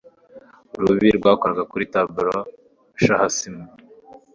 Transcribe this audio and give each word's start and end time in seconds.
urubibi 0.77 1.17
rwakoraga 1.19 1.63
kuri 1.71 1.83
taboru, 1.93 2.37
shahasima 3.03 3.63